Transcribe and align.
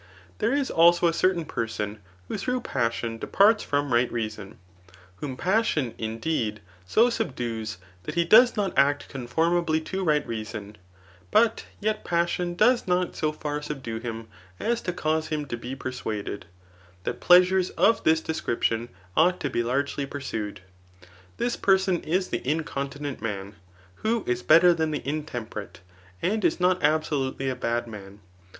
There 0.39 0.51
is 0.51 0.71
also 0.71 1.05
a 1.05 1.11
certsun 1.11 1.47
person 1.47 1.99
who 2.27 2.35
through 2.35 2.61
passion 2.61 3.19
departs 3.19 3.63
from 3.63 3.93
right 3.93 4.11
reason, 4.11 4.57
whom 5.17 5.37
passion, 5.37 5.93
indeed, 5.99 6.59
so 6.87 7.11
subdues, 7.11 7.77
that 8.05 8.15
he 8.15 8.25
does 8.25 8.57
not 8.57 8.73
act 8.75 9.09
conformably 9.09 9.79
to 9.81 10.03
right 10.03 10.25
reason; 10.25 10.75
but 11.29 11.65
yet 11.79 12.03
passion 12.03 12.55
does 12.55 12.87
not 12.87 13.15
so 13.15 13.31
far 13.31 13.61
subdue 13.61 13.99
him 13.99 14.27
as 14.59 14.81
to 14.81 14.91
cause 14.91 15.27
him 15.27 15.45
to 15.45 15.55
be 15.55 15.75
persuaded, 15.75 16.47
that 17.03 17.19
pleasures 17.21 17.69
of 17.69 18.03
this 18.03 18.21
description 18.21 18.89
ought 19.15 19.39
to 19.41 19.51
be 19.51 19.61
largely 19.61 20.07
pursued. 20.07 20.61
This 21.37 21.55
person 21.55 22.01
is 22.01 22.29
the 22.29 22.41
incontinent 22.43 23.21
man, 23.21 23.53
who 23.97 24.23
is 24.25 24.41
better 24.41 24.73
than 24.73 24.89
the 24.89 25.07
intemperate, 25.07 25.81
and 26.23 26.43
is 26.43 26.59
not 26.59 26.81
absolutely 26.81 27.49
a 27.49 27.55
bad 27.55 27.85
man. 27.87 28.19